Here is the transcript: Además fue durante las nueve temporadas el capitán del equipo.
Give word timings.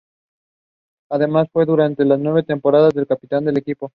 Además 1.11 1.47
fue 1.53 1.67
durante 1.67 2.03
las 2.05 2.17
nueve 2.19 2.41
temporadas 2.41 2.95
el 2.95 3.05
capitán 3.05 3.45
del 3.45 3.59
equipo. 3.59 3.87